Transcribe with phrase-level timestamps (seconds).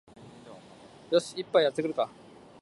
[1.11, 2.09] よし、一杯やってくるか